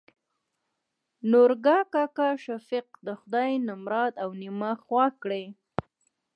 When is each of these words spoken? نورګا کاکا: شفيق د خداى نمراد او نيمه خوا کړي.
نورګا 1.31 1.79
کاکا: 1.93 2.29
شفيق 2.43 2.87
د 3.05 3.07
خداى 3.19 3.53
نمراد 3.67 4.13
او 4.23 4.29
نيمه 4.41 4.71
خوا 4.83 5.05
کړي. 5.21 5.45